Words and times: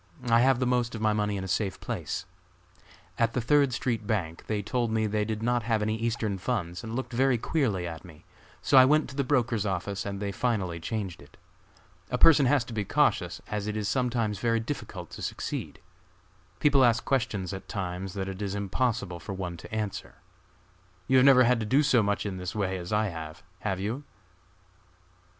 I 0.31 0.39
have 0.39 0.57
the 0.57 0.65
most 0.65 0.95
of 0.95 1.01
my 1.01 1.13
money 1.13 1.37
in 1.37 1.43
a 1.43 1.47
safe 1.47 1.79
place. 1.79 2.25
At 3.19 3.33
the 3.33 3.39
Third 3.39 3.71
street 3.71 4.07
bank, 4.07 4.47
they 4.47 4.63
told 4.63 4.89
me 4.89 5.05
they 5.05 5.25
did 5.25 5.43
not 5.43 5.61
have 5.61 5.83
any 5.83 5.95
Eastern 5.95 6.39
funds 6.39 6.83
and 6.83 6.95
looked 6.95 7.13
very 7.13 7.37
queerly 7.37 7.85
at 7.87 8.03
me, 8.03 8.25
so 8.63 8.79
I 8.79 8.83
went 8.83 9.09
to 9.11 9.15
the 9.15 9.23
brokers' 9.23 9.63
office 9.63 10.03
and 10.03 10.19
they 10.19 10.31
finally 10.31 10.79
changed 10.79 11.21
it. 11.21 11.37
A 12.09 12.17
person 12.17 12.47
has 12.47 12.63
to 12.65 12.73
be 12.73 12.83
cautious, 12.83 13.43
as 13.45 13.67
it 13.67 13.77
is 13.77 13.87
sometimes 13.87 14.39
very 14.39 14.59
difficult 14.59 15.11
to 15.11 15.21
succeed. 15.21 15.79
People 16.59 16.83
ask 16.83 17.05
questions 17.05 17.53
at 17.53 17.67
times 17.69 18.13
that 18.13 18.27
it 18.27 18.41
is 18.41 18.55
impossible 18.55 19.19
for 19.19 19.33
one 19.33 19.55
to 19.57 19.71
answer. 19.71 20.15
You 21.05 21.17
have 21.17 21.25
never 21.27 21.43
had 21.43 21.59
to 21.59 21.65
do 21.67 21.83
so 21.83 22.01
much 22.01 22.25
in 22.25 22.37
this 22.37 22.55
way 22.55 22.75
as 22.79 22.91
I 22.91 23.09
have! 23.09 23.43
have 23.59 23.79
you?" 23.79 24.03